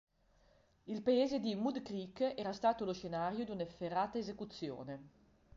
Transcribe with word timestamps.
Il 0.85 1.03
paese 1.03 1.39
di 1.39 1.53
Mud 1.53 1.83
Creek 1.83 2.33
era 2.35 2.53
stato 2.53 2.85
lo 2.85 2.91
scenario 2.95 3.45
di 3.45 3.51
un'efferata 3.51 4.17
esecuzione. 4.17 5.03